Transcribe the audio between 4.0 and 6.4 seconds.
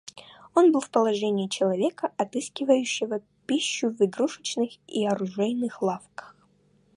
игрушечных и оружейных лавках.